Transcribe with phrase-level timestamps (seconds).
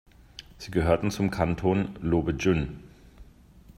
[0.57, 2.79] Sie gehörten zum Kanton Löbejün.